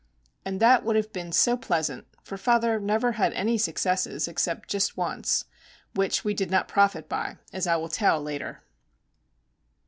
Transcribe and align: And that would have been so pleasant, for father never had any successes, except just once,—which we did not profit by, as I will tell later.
And 0.43 0.59
that 0.59 0.83
would 0.83 0.95
have 0.95 1.13
been 1.13 1.31
so 1.31 1.55
pleasant, 1.55 2.07
for 2.23 2.35
father 2.35 2.79
never 2.79 3.11
had 3.11 3.33
any 3.33 3.55
successes, 3.59 4.27
except 4.27 4.67
just 4.67 4.97
once,—which 4.97 6.23
we 6.25 6.33
did 6.33 6.49
not 6.49 6.67
profit 6.67 7.07
by, 7.07 7.37
as 7.53 7.67
I 7.67 7.75
will 7.75 7.87
tell 7.87 8.19
later. 8.19 8.63